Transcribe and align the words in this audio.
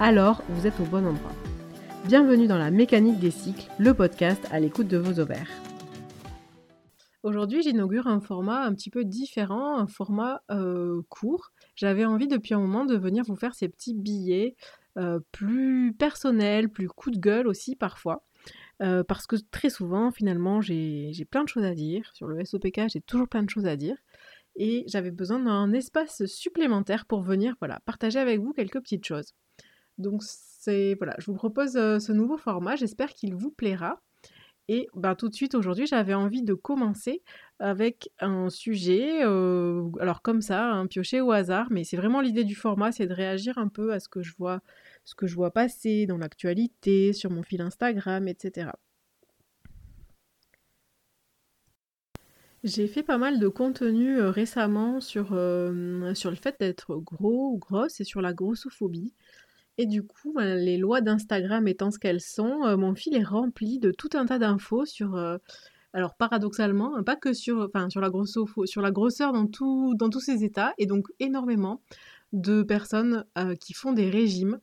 alors 0.00 0.42
vous 0.50 0.66
êtes 0.66 0.78
au 0.80 0.84
bon 0.84 1.06
endroit. 1.06 1.32
Bienvenue 2.04 2.46
dans 2.46 2.58
la 2.58 2.70
mécanique 2.70 3.18
des 3.18 3.30
cycles, 3.30 3.70
le 3.78 3.94
podcast 3.94 4.46
à 4.50 4.60
l'écoute 4.60 4.88
de 4.88 4.98
vos 4.98 5.18
ovaires. 5.20 5.48
Aujourd'hui, 7.22 7.62
j'inaugure 7.62 8.06
un 8.06 8.20
format 8.20 8.62
un 8.62 8.74
petit 8.74 8.90
peu 8.90 9.04
différent, 9.04 9.78
un 9.78 9.86
format 9.86 10.42
euh, 10.50 11.00
court. 11.08 11.50
J'avais 11.74 12.04
envie 12.04 12.28
depuis 12.28 12.54
un 12.54 12.60
moment 12.60 12.84
de 12.84 12.96
venir 12.96 13.24
vous 13.26 13.36
faire 13.36 13.54
ces 13.54 13.68
petits 13.68 13.94
billets 13.94 14.54
euh, 14.98 15.18
plus 15.32 15.94
personnels, 15.98 16.68
plus 16.68 16.88
coup 16.88 17.10
de 17.10 17.18
gueule 17.18 17.48
aussi 17.48 17.74
parfois. 17.74 18.22
Euh, 18.82 19.02
parce 19.02 19.26
que 19.26 19.36
très 19.50 19.70
souvent, 19.70 20.10
finalement, 20.10 20.60
j'ai 20.60 21.26
plein 21.30 21.42
de 21.42 21.48
choses 21.48 21.64
à 21.64 21.74
dire. 21.74 22.10
Sur 22.14 22.28
le 22.28 22.44
SOPK, 22.44 22.82
j'ai 22.92 23.00
toujours 23.00 23.28
plein 23.28 23.42
de 23.42 23.50
choses 23.50 23.66
à 23.66 23.76
dire. 23.76 23.96
Et 24.56 24.84
j'avais 24.88 25.10
besoin 25.10 25.40
d'un 25.40 25.72
espace 25.72 26.24
supplémentaire 26.26 27.06
pour 27.06 27.22
venir 27.22 27.56
voilà, 27.60 27.80
partager 27.86 28.18
avec 28.18 28.40
vous 28.40 28.52
quelques 28.52 28.80
petites 28.80 29.04
choses. 29.04 29.34
Donc 29.98 30.22
c'est 30.22 30.94
voilà, 30.96 31.14
je 31.18 31.26
vous 31.26 31.36
propose 31.36 31.76
euh, 31.76 31.98
ce 31.98 32.12
nouveau 32.12 32.36
format, 32.36 32.76
j'espère 32.76 33.14
qu'il 33.14 33.34
vous 33.34 33.50
plaira. 33.50 34.00
Et 34.68 34.88
ben, 34.96 35.14
tout 35.14 35.28
de 35.28 35.34
suite 35.34 35.54
aujourd'hui, 35.54 35.86
j'avais 35.86 36.14
envie 36.14 36.42
de 36.42 36.54
commencer 36.54 37.22
avec 37.60 38.10
un 38.18 38.50
sujet, 38.50 39.24
euh, 39.24 39.88
alors 40.00 40.22
comme 40.22 40.42
ça, 40.42 40.72
un 40.72 40.86
pioché 40.88 41.20
au 41.20 41.30
hasard, 41.30 41.68
mais 41.70 41.84
c'est 41.84 41.96
vraiment 41.96 42.20
l'idée 42.20 42.42
du 42.44 42.56
format, 42.56 42.90
c'est 42.90 43.06
de 43.06 43.14
réagir 43.14 43.58
un 43.58 43.68
peu 43.68 43.92
à 43.92 44.00
ce 44.00 44.08
que 44.08 44.22
je 44.22 44.34
vois, 44.36 44.60
ce 45.04 45.14
que 45.14 45.28
je 45.28 45.36
vois 45.36 45.52
passer 45.52 46.06
dans 46.06 46.18
l'actualité, 46.18 47.12
sur 47.12 47.30
mon 47.30 47.44
fil 47.44 47.60
Instagram, 47.62 48.26
etc. 48.28 48.70
J'ai 52.64 52.88
fait 52.88 53.04
pas 53.04 53.18
mal 53.18 53.38
de 53.38 53.46
contenu 53.48 54.18
euh, 54.18 54.30
récemment 54.30 55.00
sur, 55.00 55.26
sur 55.26 56.30
le 56.30 56.36
fait 56.36 56.56
d'être 56.58 56.96
gros 56.96 57.52
ou 57.52 57.58
grosse 57.58 58.00
et 58.00 58.04
sur 58.04 58.20
la 58.20 58.32
grossophobie. 58.32 59.12
Et 59.78 59.86
du 59.86 60.02
coup, 60.02 60.34
les 60.38 60.78
lois 60.78 61.00
d'Instagram 61.02 61.68
étant 61.68 61.90
ce 61.90 61.98
qu'elles 61.98 62.22
sont, 62.22 62.64
euh, 62.64 62.76
mon 62.76 62.94
fil 62.94 63.14
est 63.14 63.22
rempli 63.22 63.78
de 63.78 63.90
tout 63.90 64.08
un 64.14 64.24
tas 64.24 64.38
d'infos 64.38 64.86
sur, 64.86 65.16
euh, 65.16 65.36
alors 65.92 66.14
paradoxalement, 66.16 66.96
hein, 66.96 67.02
pas 67.02 67.16
que 67.16 67.34
sur, 67.34 67.70
sur 67.88 68.00
la 68.00 68.10
sur 68.64 68.80
la 68.82 68.90
grosseur 68.90 69.32
dans, 69.32 69.44
dans 69.94 70.10
tous 70.10 70.20
ces 70.20 70.44
états, 70.44 70.72
et 70.78 70.86
donc 70.86 71.06
énormément 71.20 71.82
de 72.32 72.62
personnes 72.62 73.26
euh, 73.38 73.54
qui 73.54 73.74
font 73.74 73.92
des 73.92 74.08
régimes 74.08 74.60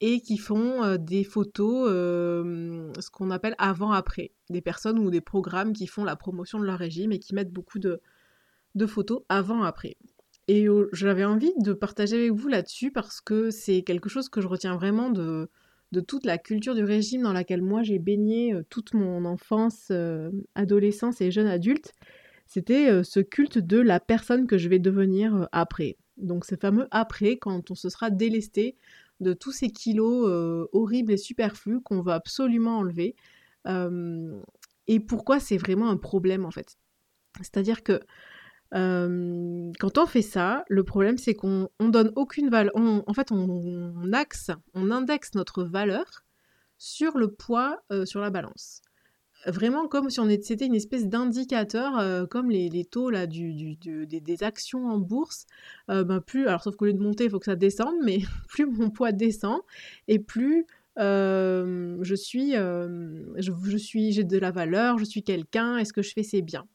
et 0.00 0.20
qui 0.20 0.38
font 0.38 0.96
des 0.98 1.24
photos, 1.24 1.88
ce 1.88 3.10
qu'on 3.10 3.30
appelle 3.30 3.54
avant-après, 3.58 4.32
des 4.50 4.60
personnes 4.60 4.98
ou 4.98 5.10
des 5.10 5.20
programmes 5.22 5.72
qui 5.72 5.86
font 5.86 6.04
la 6.04 6.16
promotion 6.16 6.58
de 6.58 6.64
leur 6.64 6.78
régime 6.78 7.12
et 7.12 7.18
qui 7.18 7.34
mettent 7.34 7.52
beaucoup 7.52 7.78
de, 7.78 8.02
de 8.74 8.86
photos 8.86 9.22
avant-après. 9.28 9.96
Et 10.46 10.66
j'avais 10.92 11.24
envie 11.24 11.52
de 11.58 11.72
partager 11.72 12.16
avec 12.16 12.32
vous 12.32 12.48
là-dessus 12.48 12.90
parce 12.90 13.20
que 13.20 13.50
c'est 13.50 13.82
quelque 13.82 14.08
chose 14.08 14.28
que 14.28 14.42
je 14.42 14.46
retiens 14.46 14.76
vraiment 14.76 15.08
de, 15.10 15.48
toute 16.06 16.26
la 16.26 16.38
culture 16.38 16.74
du 16.74 16.84
régime 16.84 17.22
dans 17.22 17.32
laquelle 17.32 17.62
moi 17.62 17.82
j'ai 17.82 17.98
baigné 17.98 18.52
euh, 18.52 18.62
toute 18.68 18.94
mon 18.94 19.24
enfance, 19.24 19.88
euh, 19.90 20.30
adolescence 20.54 21.20
et 21.20 21.30
jeune 21.30 21.46
adulte. 21.46 21.92
C'était 22.46 22.90
euh, 22.90 23.04
ce 23.04 23.20
culte 23.20 23.58
de 23.58 23.78
la 23.78 24.00
personne 24.00 24.46
que 24.46 24.58
je 24.58 24.68
vais 24.68 24.80
devenir 24.80 25.48
après. 25.52 25.96
Donc 26.16 26.44
ce 26.44 26.56
fameux 26.56 26.88
après 26.90 27.36
quand 27.36 27.70
on 27.70 27.74
se 27.74 27.88
sera 27.88 28.10
délesté 28.10 28.76
de 29.20 29.32
tous 29.32 29.52
ces 29.52 29.70
kilos 29.70 30.28
horribles 30.72 31.12
et 31.12 31.16
superflus 31.16 31.80
qu'on 31.80 32.02
veut 32.02 32.12
absolument 32.12 32.78
enlever. 32.78 33.14
et 34.86 35.00
pourquoi 35.00 35.40
c'est 35.40 35.56
vraiment 35.56 35.88
un 35.88 35.96
problème 35.96 36.44
en 36.44 36.50
fait? 36.50 36.76
C'est-à-dire 37.40 37.82
que 37.82 38.00
quand 38.72 39.98
on 39.98 40.06
fait 40.06 40.22
ça, 40.22 40.64
le 40.68 40.84
problème 40.84 41.18
c'est 41.18 41.34
qu'on 41.34 41.68
on 41.78 41.88
donne 41.88 42.12
aucune 42.16 42.50
valeur. 42.50 42.72
En 42.76 43.14
fait, 43.14 43.30
on, 43.30 44.12
axe, 44.12 44.50
on 44.74 44.90
indexe 44.90 45.34
notre 45.34 45.64
valeur 45.64 46.24
sur 46.78 47.16
le 47.16 47.30
poids 47.30 47.82
sur 48.04 48.20
la 48.20 48.30
balance. 48.30 48.82
Vraiment 49.46 49.88
comme 49.88 50.08
si 50.08 50.20
on 50.20 50.28
était, 50.28 50.42
c'était 50.42 50.66
une 50.66 50.74
espèce 50.74 51.06
d'indicateur, 51.06 52.28
comme 52.30 52.50
les, 52.50 52.84
taux 52.84 53.10
là, 53.10 53.26
des, 53.26 54.42
actions 54.42 54.86
en 54.88 54.98
bourse. 54.98 55.46
ben 55.88 56.20
plus, 56.20 56.48
alors 56.48 56.62
sauf 56.62 56.76
qu'au 56.76 56.86
lieu 56.86 56.94
de 56.94 57.02
monter, 57.02 57.24
il 57.24 57.30
faut 57.30 57.38
que 57.38 57.44
ça 57.44 57.56
descende, 57.56 57.96
mais 58.04 58.20
plus 58.48 58.66
mon 58.66 58.90
poids 58.90 59.12
descend 59.12 59.60
et 60.08 60.18
plus 60.18 60.66
je 60.96 62.14
suis, 62.16 62.52
je 62.52 63.76
suis, 63.76 64.12
j'ai 64.12 64.24
de 64.24 64.38
la 64.38 64.50
valeur, 64.50 64.98
je 64.98 65.04
suis 65.04 65.22
quelqu'un, 65.22 65.76
est-ce 65.76 65.92
que 65.92 66.02
je 66.02 66.12
fais 66.12 66.22
c'est 66.22 66.42
bien. 66.42 66.66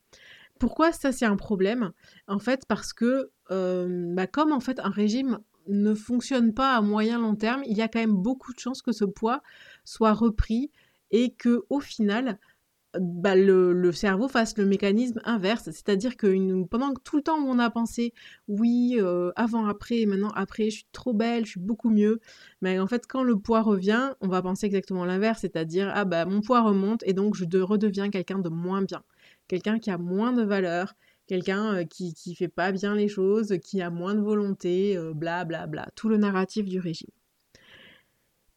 Pourquoi 0.60 0.92
ça 0.92 1.12
c'est 1.12 1.26
un 1.26 1.38
problème? 1.38 1.92
En 2.28 2.40
fait 2.40 2.66
parce 2.68 2.94
que 2.94 3.32
bah, 3.50 4.28
comme 4.28 4.52
en 4.52 4.60
fait 4.60 4.80
un 4.80 4.90
régime 4.90 5.40
ne 5.68 5.94
fonctionne 5.94 6.54
pas 6.54 6.76
à 6.76 6.82
moyen 6.82 7.20
long 7.20 7.36
terme, 7.36 7.64
il 7.66 7.78
y 7.78 7.82
a 7.82 7.88
quand 7.88 8.00
même 8.00 8.16
beaucoup 8.16 8.54
de 8.54 8.60
chances 8.60 8.82
que 8.82 8.92
ce 8.92 9.06
poids 9.06 9.42
soit 9.86 10.14
repris 10.14 10.72
et 11.12 11.34
que 11.34 11.64
au 11.70 11.80
final 11.80 12.40
bah, 13.00 13.36
le, 13.36 13.92
cerveau 13.92 14.28
fasse 14.28 14.58
le 14.58 14.66
mécanisme 14.66 15.22
inverse, 15.24 15.66
c'est-à-dire 15.66 16.18
que 16.18 16.64
pendant 16.66 16.94
tout 16.96 17.18
le 17.18 17.22
temps 17.22 17.40
où 17.40 17.48
on 17.48 17.60
a 17.60 17.70
pensé 17.70 18.14
oui, 18.48 19.00
avant, 19.36 19.68
après, 19.68 20.06
maintenant 20.08 20.32
après, 20.32 20.66
je 20.66 20.78
suis 20.78 20.88
trop 20.92 21.14
belle, 21.14 21.46
je 21.46 21.52
suis 21.52 21.60
beaucoup 21.60 21.92
mieux, 21.92 22.20
mais 22.62 22.80
en 22.80 22.88
fait 22.88 23.06
quand 23.08 23.22
le 23.24 23.38
poids 23.38 23.62
revient, 23.62 24.14
on 24.22 24.28
va 24.28 24.42
penser 24.42 24.66
exactement 24.66 25.06
l'inverse, 25.06 25.42
c'est-à-dire 25.42 25.92
ah 25.94 26.06
bah 26.06 26.26
mon 26.26 26.42
poids 26.42 26.62
remonte 26.62 27.04
et 27.06 27.14
donc 27.14 27.36
je 27.36 27.46
redeviens 27.62 28.10
quelqu'un 28.10 28.40
de 28.40 28.50
moins 28.50 28.82
bien 28.82 29.04
quelqu'un 29.50 29.80
qui 29.80 29.92
a 29.92 29.98
moins 29.98 30.32
de 30.32 30.44
valeur, 30.44 30.96
quelqu'un 31.28 31.76
euh, 31.76 31.84
qui, 31.84 32.14
qui 32.14 32.36
fait 32.36 32.48
pas 32.48 32.72
bien 32.72 32.96
les 32.96 33.10
choses, 33.10 33.58
qui 33.62 33.82
a 33.82 33.90
moins 33.90 34.16
de 34.16 34.22
volonté, 34.22 34.98
bla 35.14 35.44
bla 35.44 35.68
bla, 35.68 35.90
tout 35.96 36.08
le 36.08 36.16
narratif 36.16 36.66
du 36.66 36.80
régime. 36.80 37.12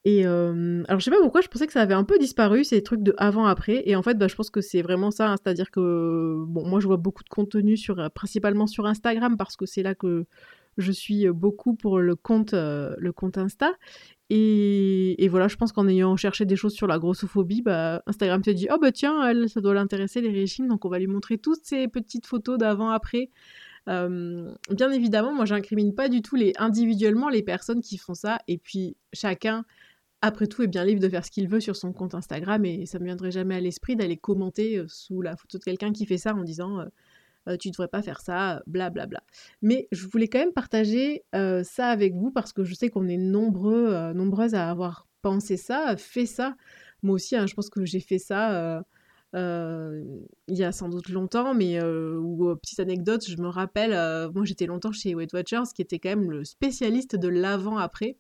Et 0.05 0.27
euh, 0.27 0.83
alors 0.89 0.99
je 0.99 1.05
sais 1.05 1.11
pas 1.13 1.21
pourquoi, 1.21 1.43
je 1.43 1.49
pensais 1.49 1.67
que 1.67 1.73
ça 1.73 1.81
avait 1.81 1.95
un 1.95 2.03
peu 2.03 2.19
disparu 2.19 2.65
ces 2.65 2.83
trucs 2.83 3.05
de 3.05 3.15
avant-après, 3.19 3.83
et 3.87 3.95
en 3.95 4.03
fait 4.03 4.19
bah, 4.19 4.27
je 4.27 4.35
pense 4.35 4.51
que 4.51 4.61
c'est 4.61 4.83
vraiment 4.83 5.13
ça, 5.13 5.31
hein. 5.31 5.37
c'est-à-dire 5.41 5.71
que 5.71 6.43
bon 6.45 6.67
moi 6.67 6.81
je 6.81 6.89
vois 6.89 6.97
beaucoup 6.97 7.23
de 7.23 7.29
contenu 7.29 7.77
sur 7.77 8.01
euh, 8.01 8.09
principalement 8.09 8.67
sur 8.67 8.87
Instagram 8.87 9.37
parce 9.37 9.57
que 9.57 9.65
c'est 9.65 9.85
là 9.85 9.95
que 9.95 10.27
je 10.79 10.93
suis 10.93 11.29
beaucoup 11.29 11.75
pour 11.75 11.99
le 11.99 12.17
compte, 12.17 12.53
le 12.53 13.11
compte 13.13 13.39
Insta. 13.39 13.73
Et, 14.31 15.29
voilà, 15.29 15.47
je 15.47 15.57
pense 15.57 15.73
qu'en 15.73 15.87
ayant 15.89 16.17
cherché 16.17 16.47
des 16.47 16.57
choses 16.57 16.73
sur 16.73 16.87
la 16.87 16.99
grossophobie, 16.99 17.61
bah, 17.61 18.03
Instagram 18.07 18.43
s'est 18.43 18.55
dit 18.55 18.67
Oh 18.73 18.79
bah 18.81 18.91
tiens, 18.91 19.29
elle, 19.29 19.51
ça 19.51 19.61
doit 19.61 19.75
l'intéresser 19.75 20.23
les 20.23 20.31
régimes, 20.31 20.69
donc 20.69 20.87
on 20.87 20.89
va 20.89 20.99
lui 20.99 21.07
montrer 21.07 21.37
toutes 21.37 21.65
ces 21.65 21.87
petites 21.87 22.25
photos 22.27 22.57
d'avant-après. 22.57 23.29
bien 23.87 24.91
évidemment, 24.91 25.35
moi 25.35 25.45
j'incrimine 25.45 25.95
pas 25.95 26.09
du 26.09 26.23
tout 26.23 26.37
les, 26.37 26.55
individuellement 26.57 27.29
les 27.29 27.43
personnes 27.43 27.83
qui 27.83 27.99
font 27.99 28.15
ça, 28.15 28.39
et 28.49 28.57
puis 28.57 28.97
chacun, 29.13 29.67
après 30.23 30.47
tout, 30.47 30.63
est 30.63 30.69
bien 30.69 30.85
libre 30.87 31.03
de 31.03 31.09
faire 31.11 31.27
ce 31.27 31.31
qu'il 31.31 31.47
veut 31.47 31.61
sur 31.61 31.77
son 31.77 31.93
compte 31.93 32.15
Instagram, 32.15 32.65
et 32.65 32.87
ça 32.87 32.99
me 33.01 33.05
viendrait 33.05 33.33
jamais 33.33 33.57
à 33.57 33.61
l'esprit 33.61 33.97
d'aller 33.97 34.17
commenter 34.17 34.83
sous 34.89 35.21
la 35.21 35.37
photo 35.37 35.59
de 35.59 35.65
quelqu'un 35.65 35.93
qui 35.93 36.07
fait 36.07 36.17
ça 36.17 36.35
en 36.35 36.43
disant 36.43 36.79
tu 37.61 37.71
devrais 37.71 37.89
pas 37.89 38.03
faire 38.03 38.21
ça, 38.21 38.63
blablabla. 38.67 39.07
Bla, 39.07 39.07
bla. 39.07 39.23
Mais 39.63 39.89
je 39.93 40.07
voulais 40.07 40.29
quand 40.29 40.39
même 40.39 40.53
partager 40.53 41.25
euh, 41.35 41.63
ça 41.65 41.89
avec 41.89 42.15
vous 42.15 42.31
parce 42.31 42.53
que 42.53 42.65
je 42.65 42.75
sais 42.75 42.89
qu'on 42.89 43.09
est 43.09 43.17
nombreux, 43.17 43.89
euh, 43.93 44.13
nombreuses 44.13 44.55
à 44.55 44.71
avoir 44.71 45.07
pensé 45.23 45.57
ça, 45.57 45.97
fait 45.97 46.27
ça. 46.27 46.57
Moi 47.03 47.15
aussi, 47.15 47.37
hein, 47.37 47.47
je 47.47 47.55
pense 47.55 47.71
que 47.71 47.85
j'ai 47.85 48.01
fait 48.01 48.19
ça 48.19 48.85
il 49.35 50.59
y 50.59 50.63
a 50.63 50.73
sans 50.73 50.91
doute 50.91 51.09
longtemps, 51.09 51.55
mais 51.55 51.83
ou 51.83 52.55
petite 52.57 52.81
anecdote, 52.81 53.25
je 53.27 53.37
me 53.39 53.49
rappelle, 53.49 53.93
moi 54.35 54.45
j'étais 54.45 54.67
longtemps 54.67 54.93
chez 54.93 55.15
Weight 55.15 55.33
Watchers, 55.33 55.73
qui 55.75 55.81
était 55.81 55.99
quand 55.99 56.11
même 56.11 56.31
le 56.31 56.45
spécialiste 56.45 57.17
de 57.17 57.29
l'avant-après. 57.29 58.19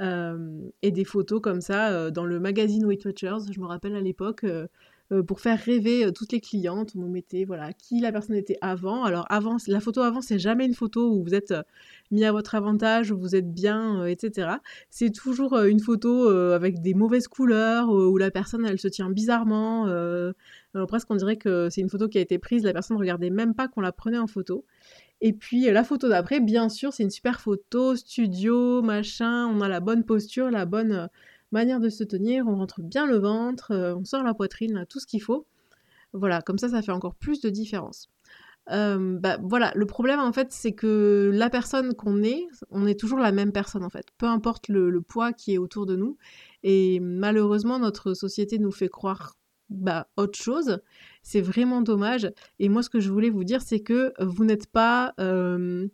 et 0.00 0.90
des 0.90 1.04
photos 1.04 1.40
comme 1.40 1.60
ça 1.62 2.10
dans 2.10 2.26
le 2.26 2.40
magazine 2.40 2.84
Weight 2.84 3.04
Watchers. 3.06 3.50
Je 3.50 3.58
me 3.58 3.66
rappelle 3.66 3.96
à 3.96 4.00
l'époque, 4.00 4.44
euh, 4.44 4.66
pour 5.10 5.40
faire 5.40 5.58
rêver 5.58 6.06
euh, 6.06 6.10
toutes 6.12 6.32
les 6.32 6.40
clientes. 6.40 6.92
On 6.96 7.08
mettait 7.08 7.44
voilà 7.44 7.72
qui 7.72 8.00
la 8.00 8.12
personne 8.12 8.36
était 8.36 8.56
avant. 8.60 9.04
Alors 9.04 9.26
avant, 9.28 9.56
la 9.66 9.80
photo 9.80 10.00
avant, 10.00 10.20
c'est 10.20 10.38
jamais 10.38 10.64
une 10.64 10.74
photo 10.74 11.12
où 11.12 11.22
vous 11.22 11.34
êtes 11.34 11.50
euh, 11.50 11.62
mis 12.10 12.24
à 12.24 12.32
votre 12.32 12.54
avantage, 12.54 13.10
où 13.10 13.18
vous 13.18 13.36
êtes 13.36 13.52
bien, 13.52 14.06
etc. 14.06 14.48
C'est 14.90 15.10
toujours 15.10 15.58
une 15.58 15.80
photo 15.80 16.28
avec 16.28 16.80
des 16.80 16.94
mauvaises 16.94 17.28
couleurs, 17.28 17.90
où 17.90 18.16
la 18.18 18.30
personne 18.30 18.64
elle 18.66 18.78
se 18.78 18.88
tient 18.88 19.10
bizarrement. 19.10 19.88
presque 20.86 21.10
on 21.10 21.16
dirait 21.16 21.36
que 21.36 21.68
c'est 21.70 21.80
une 21.80 21.88
photo 21.88 22.08
qui 22.08 22.18
a 22.18 22.20
été 22.20 22.38
prise, 22.38 22.62
la 22.62 22.72
personne 22.72 22.96
ne 22.96 23.00
regardait 23.00 23.30
même 23.30 23.54
pas 23.54 23.68
qu'on 23.68 23.80
la 23.80 23.90
prenait 23.90 24.18
en 24.18 24.26
photo. 24.26 24.64
Et 25.22 25.32
puis 25.32 25.64
la 25.70 25.82
photo 25.82 26.08
d'après, 26.08 26.40
bien 26.40 26.68
sûr, 26.68 26.92
c'est 26.92 27.02
une 27.02 27.10
super 27.10 27.40
photo, 27.40 27.96
studio, 27.96 28.82
machin, 28.82 29.46
on 29.46 29.60
a 29.60 29.68
la 29.68 29.80
bonne 29.80 30.04
posture, 30.04 30.50
la 30.50 30.66
bonne 30.66 31.08
manière 31.54 31.80
de 31.80 31.88
se 31.88 32.04
tenir, 32.04 32.46
on 32.46 32.56
rentre 32.56 32.82
bien 32.82 33.06
le 33.06 33.16
ventre, 33.16 33.70
euh, 33.70 33.96
on 33.96 34.04
sort 34.04 34.22
la 34.22 34.34
poitrine, 34.34 34.84
tout 34.90 35.00
ce 35.00 35.06
qu'il 35.06 35.22
faut. 35.22 35.46
Voilà, 36.12 36.42
comme 36.42 36.58
ça, 36.58 36.68
ça 36.68 36.82
fait 36.82 36.92
encore 36.92 37.14
plus 37.14 37.40
de 37.40 37.48
différence. 37.48 38.10
Euh, 38.70 39.18
bah, 39.18 39.38
voilà, 39.42 39.72
le 39.74 39.86
problème 39.86 40.20
en 40.20 40.32
fait, 40.32 40.52
c'est 40.52 40.72
que 40.72 41.30
la 41.32 41.50
personne 41.50 41.94
qu'on 41.94 42.22
est, 42.22 42.46
on 42.70 42.86
est 42.86 42.98
toujours 42.98 43.18
la 43.18 43.32
même 43.32 43.52
personne 43.52 43.84
en 43.84 43.90
fait, 43.90 44.06
peu 44.16 44.26
importe 44.26 44.68
le, 44.68 45.00
poids 45.02 45.32
qui 45.32 45.54
est 45.54 45.58
autour 45.58 45.86
de 45.86 45.96
nous. 45.96 46.16
Et 46.62 47.00
malheureusement, 47.00 47.78
notre 47.78 48.14
société 48.14 48.58
nous 48.58 48.72
fait 48.72 48.88
croire 48.88 49.34
bah, 49.68 50.08
autre 50.16 50.38
chose. 50.38 50.80
C'est 51.22 51.40
vraiment 51.40 51.82
dommage. 51.82 52.30
Et 52.58 52.68
moi, 52.68 52.82
ce 52.82 52.90
que 52.90 53.00
je 53.00 53.10
voulais 53.10 53.30
vous 53.30 53.44
dire, 53.44 53.62
c'est 53.62 53.80
que 53.80 54.12
vous 54.22 54.44
n'êtes 54.44 54.66
pas, 54.66 55.14
euh, 55.20 55.86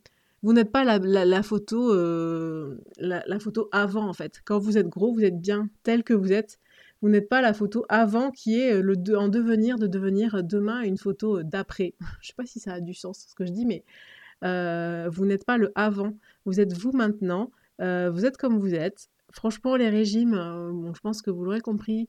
vous 0.42 0.52
n'êtes 0.52 0.72
pas 0.72 0.84
la, 0.84 1.42
photo, 1.42 1.92
euh, 1.94 2.78
la, 2.98 3.38
photo 3.38 3.68
avant 3.72 4.08
en 4.08 4.12
fait. 4.14 4.40
Quand 4.44 4.58
vous 4.58 4.78
êtes 4.78 4.88
gros, 4.88 5.12
vous 5.12 5.24
êtes 5.24 5.40
bien 5.40 5.68
tel 5.82 6.02
que 6.02 6.14
vous 6.14 6.32
êtes. 6.32 6.58
Vous 7.02 7.08
n'êtes 7.08 7.28
pas 7.28 7.40
la 7.40 7.54
photo 7.54 7.86
avant 7.88 8.30
qui 8.30 8.58
est 8.58 8.74
euh, 8.74 9.16
en 9.16 9.28
devenir 9.28 9.78
de 9.78 9.86
devenir 9.86 10.34
euh, 10.34 10.42
demain 10.42 10.82
une 10.82 10.98
photo 10.98 11.38
euh, 11.38 11.44
d'après. 11.44 11.94
je 12.20 12.28
sais 12.28 12.34
pas 12.36 12.46
si 12.46 12.60
ça 12.60 12.74
a 12.74 12.80
du 12.80 12.94
sens 12.94 13.26
ce 13.28 13.34
que 13.34 13.46
je 13.46 13.52
dis, 13.52 13.66
mais 13.66 13.84
vous 14.42 15.26
n'êtes 15.26 15.44
pas 15.44 15.58
le 15.58 15.72
avant. 15.74 16.14
Vous 16.44 16.60
êtes 16.60 16.72
vous 16.72 16.92
maintenant. 16.92 17.50
vous 17.78 18.24
êtes 18.24 18.36
comme 18.36 18.58
vous 18.58 18.74
êtes. 18.74 19.08
Franchement, 19.32 19.76
les 19.76 19.88
régimes, 19.88 20.32
bon, 20.72 20.92
je 20.94 21.00
pense 21.00 21.22
que 21.22 21.30
vous 21.30 21.44
l'aurez 21.44 21.60
compris. 21.60 22.08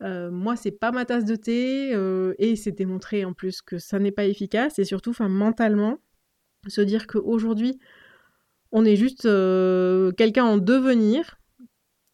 moi, 0.00 0.54
c'est 0.56 0.70
pas 0.70 0.92
ma 0.92 1.04
tasse 1.04 1.24
de 1.24 1.34
thé 1.34 1.90
et 2.38 2.54
c'est 2.54 2.72
démontré 2.72 3.24
en 3.24 3.32
plus 3.32 3.60
que 3.60 3.78
ça 3.78 3.98
n'est 3.98 4.12
pas 4.12 4.24
efficace 4.24 4.78
et 4.78 4.84
surtout, 4.84 5.10
enfin, 5.10 5.28
mentalement, 5.28 5.98
se 6.68 6.80
dire 6.80 7.06
qu'aujourd'hui, 7.06 7.78
on 8.72 8.84
est 8.84 8.96
juste 8.96 9.22
quelqu'un 10.16 10.44
en 10.44 10.58
devenir 10.58 11.38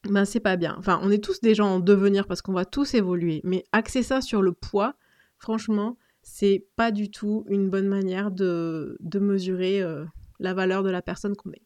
ben 0.08 0.24
c'est 0.24 0.40
pas 0.40 0.56
bien. 0.56 0.74
Enfin, 0.78 1.00
on 1.02 1.10
est 1.10 1.22
tous 1.22 1.40
des 1.40 1.54
gens 1.54 1.74
en 1.74 1.80
devenir 1.80 2.26
parce 2.26 2.42
qu'on 2.42 2.52
va 2.52 2.64
tous 2.64 2.94
évoluer, 2.94 3.40
mais 3.44 3.64
axer 3.72 4.02
ça 4.02 4.20
sur 4.20 4.42
le 4.42 4.52
poids, 4.52 4.94
franchement, 5.38 5.98
c'est 6.22 6.66
pas 6.76 6.90
du 6.90 7.10
tout 7.10 7.44
une 7.48 7.70
bonne 7.70 7.88
manière 7.88 8.30
de, 8.30 8.98
mesurer 9.14 9.82
euh, 9.82 10.04
la 10.38 10.54
valeur 10.54 10.82
de 10.82 10.90
la 10.90 11.02
personne 11.02 11.36
qu'on 11.36 11.52
est. 11.52 11.62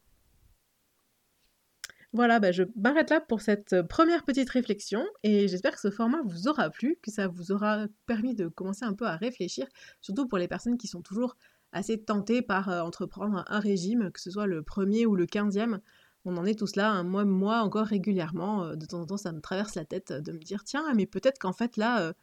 Voilà, 2.13 2.39
ben 2.39 2.53
je 2.53 2.63
m'arrête 2.77 3.11
là 3.11 3.21
pour 3.21 3.41
cette 3.41 3.83
première 3.89 4.23
petite 4.23 4.49
réflexion 4.49 5.05
et 5.25 5.49
j'espère 5.49 5.73
que 5.73 5.81
ce 5.81 5.91
format 5.91 6.23
vous 6.25 6.47
aura 6.47 6.71
plu, 6.71 6.97
que 7.03 7.11
ça 7.11 7.27
vous 7.27 7.51
aura 7.51 7.87
permis 8.07 8.37
de 8.37 8.47
commencer 8.47 8.85
un 8.85 8.93
peu 8.93 9.07
à 9.07 9.17
réfléchir, 9.17 9.67
surtout 10.01 10.29
pour 10.29 10.39
les 10.39 10.47
personnes 10.47 10.79
qui 10.79 10.87
sont 10.87 11.03
toujours 11.03 11.37
assez 11.75 11.99
tentées 11.99 12.41
par 12.41 12.71
euh, 12.71 12.81
entreprendre 12.81 13.45
un 13.49 13.61
régime, 13.61 14.11
que 14.11 14.21
ce 14.21 14.31
soit 14.31 14.47
le 14.47 14.63
premier 14.63 15.05
ou 15.05 15.15
le 15.15 15.27
quinzième 15.27 15.81
on 16.27 16.39
en 16.39 16.47
est 16.47 16.59
tous 16.59 16.75
là, 16.77 16.91
hein. 16.91 17.05
moi, 17.05 17.61
encore 17.61 17.85
régulièrement, 17.85 18.65
euh, 18.65 18.77
de 18.77 18.87
temps 18.87 19.03
en 19.03 19.05
temps 19.05 19.19
ça 19.19 19.33
me 19.33 19.43
traverse 19.43 19.75
la 19.75 19.85
tête 19.85 20.13
euh, 20.13 20.21
de 20.23 20.33
me 20.33 20.39
dire 20.39 20.65
tiens 20.65 20.85
mais 20.95 21.05
peut-être 21.05 21.39
qu'en 21.39 21.53
fait 21.53 21.77
là 21.77 22.15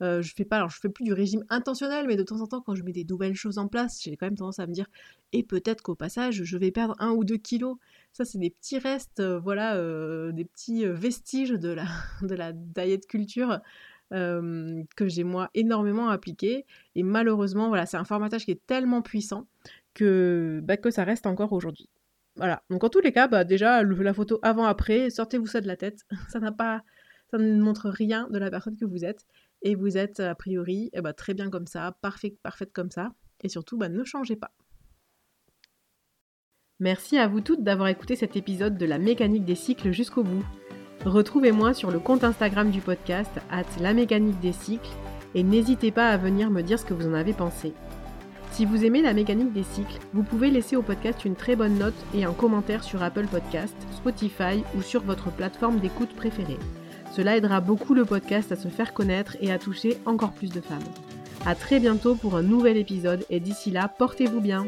je 0.00 0.32
fais 0.36 0.44
pas 0.44 0.58
alors 0.58 0.70
je 0.70 0.78
fais 0.78 0.88
plus 0.88 1.02
du 1.02 1.12
régime 1.12 1.44
intentionnel 1.48 2.06
mais 2.06 2.14
de 2.14 2.22
temps 2.22 2.40
en 2.40 2.46
temps 2.46 2.60
quand 2.60 2.76
je 2.76 2.84
mets 2.84 2.92
des 2.92 3.04
nouvelles 3.04 3.34
choses 3.34 3.58
en 3.58 3.66
place 3.66 4.00
j'ai 4.00 4.16
quand 4.16 4.26
même 4.26 4.36
tendance 4.36 4.60
à 4.60 4.68
me 4.68 4.72
dire 4.72 4.86
et 5.32 5.42
peut-être 5.42 5.82
qu'au 5.82 5.96
passage 5.96 6.44
je 6.44 6.56
vais 6.56 6.70
perdre 6.70 6.94
un 7.00 7.10
ou 7.10 7.24
deux 7.24 7.36
kilos 7.36 7.78
ça 8.12 8.24
c'est 8.24 8.38
des 8.38 8.50
petits 8.50 8.78
restes 8.78 9.20
voilà 9.20 9.74
des 10.30 10.44
petits 10.44 10.86
vestiges 10.86 11.50
de 11.50 11.70
la 11.70 11.86
de 12.22 12.34
la 12.36 12.52
diet 12.52 13.08
culture 13.08 13.58
que 14.10 15.08
j'ai 15.08 15.24
moi 15.24 15.50
énormément 15.54 16.08
appliqué 16.08 16.64
et 16.94 17.02
malheureusement 17.02 17.68
voilà 17.68 17.84
c'est 17.84 17.98
un 17.98 18.04
formatage 18.04 18.46
qui 18.46 18.52
est 18.52 18.66
tellement 18.66 19.02
puissant 19.02 19.46
que, 19.92 20.60
bah, 20.64 20.76
que 20.78 20.90
ça 20.90 21.04
reste 21.04 21.26
encore 21.26 21.52
aujourd'hui 21.52 21.90
voilà. 22.38 22.62
Donc 22.70 22.84
en 22.84 22.88
tous 22.88 23.00
les 23.00 23.12
cas, 23.12 23.26
bah, 23.28 23.44
déjà, 23.44 23.82
la 23.82 24.14
photo 24.14 24.38
avant-après, 24.42 25.10
sortez-vous 25.10 25.46
ça 25.46 25.60
de 25.60 25.66
la 25.66 25.76
tête. 25.76 26.04
Ça 26.30 26.38
n'a 26.38 26.52
pas, 26.52 26.82
ça 27.30 27.36
ne 27.36 27.60
montre 27.60 27.90
rien 27.90 28.28
de 28.30 28.38
la 28.38 28.50
personne 28.50 28.76
que 28.76 28.84
vous 28.84 29.04
êtes. 29.04 29.26
Et 29.62 29.74
vous 29.74 29.98
êtes 29.98 30.20
a 30.20 30.34
priori 30.36 30.88
eh 30.92 31.00
bah, 31.00 31.12
très 31.12 31.34
bien 31.34 31.50
comme 31.50 31.66
ça, 31.66 31.96
parfait, 32.00 32.36
parfaite 32.44 32.72
comme 32.72 32.92
ça. 32.92 33.12
Et 33.42 33.48
surtout, 33.48 33.76
bah, 33.76 33.88
ne 33.88 34.04
changez 34.04 34.36
pas. 34.36 34.52
Merci 36.78 37.18
à 37.18 37.26
vous 37.26 37.40
toutes 37.40 37.64
d'avoir 37.64 37.88
écouté 37.88 38.14
cet 38.14 38.36
épisode 38.36 38.78
de 38.78 38.86
la 38.86 38.98
mécanique 38.98 39.44
des 39.44 39.56
cycles 39.56 39.90
jusqu'au 39.90 40.22
bout. 40.22 40.44
Retrouvez-moi 41.04 41.74
sur 41.74 41.90
le 41.90 42.00
compte 42.00 42.24
Instagram 42.24 42.70
du 42.70 42.80
podcast, 42.80 43.30
at 43.50 43.64
la 43.80 43.94
mécanique 43.94 44.40
des 44.40 44.52
cycles, 44.52 44.90
et 45.34 45.42
n'hésitez 45.42 45.90
pas 45.90 46.08
à 46.08 46.16
venir 46.16 46.50
me 46.50 46.62
dire 46.62 46.78
ce 46.78 46.84
que 46.84 46.94
vous 46.94 47.08
en 47.08 47.14
avez 47.14 47.32
pensé. 47.32 47.72
Si 48.50 48.64
vous 48.64 48.84
aimez 48.84 49.02
la 49.02 49.14
mécanique 49.14 49.52
des 49.52 49.62
cycles, 49.62 49.98
vous 50.12 50.24
pouvez 50.24 50.50
laisser 50.50 50.74
au 50.74 50.82
podcast 50.82 51.24
une 51.24 51.36
très 51.36 51.54
bonne 51.54 51.78
note 51.78 51.94
et 52.14 52.24
un 52.24 52.32
commentaire 52.32 52.82
sur 52.82 53.02
Apple 53.02 53.26
Podcast, 53.26 53.76
Spotify 53.92 54.64
ou 54.76 54.82
sur 54.82 55.02
votre 55.02 55.30
plateforme 55.30 55.78
d'écoute 55.78 56.14
préférée. 56.16 56.58
Cela 57.12 57.36
aidera 57.36 57.60
beaucoup 57.60 57.94
le 57.94 58.04
podcast 58.04 58.50
à 58.50 58.56
se 58.56 58.68
faire 58.68 58.94
connaître 58.94 59.36
et 59.40 59.52
à 59.52 59.58
toucher 59.58 59.98
encore 60.06 60.32
plus 60.32 60.50
de 60.50 60.60
femmes. 60.60 60.78
A 61.46 61.54
très 61.54 61.78
bientôt 61.78 62.16
pour 62.16 62.36
un 62.36 62.42
nouvel 62.42 62.76
épisode 62.76 63.24
et 63.30 63.38
d'ici 63.38 63.70
là, 63.70 63.86
portez-vous 63.86 64.40
bien 64.40 64.66